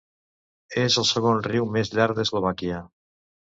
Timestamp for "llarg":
1.99-2.19